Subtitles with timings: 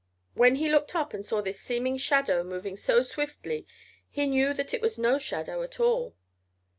[0.33, 3.67] When he looked up and saw this seeming shadow moving so swiftly
[4.09, 6.15] he knew that it was no shadow at all.